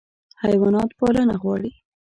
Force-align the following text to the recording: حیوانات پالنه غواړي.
حیوانات 0.43 0.89
پالنه 0.99 1.35
غواړي. 1.43 1.71